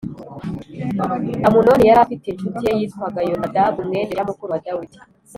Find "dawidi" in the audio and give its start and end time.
4.65-4.97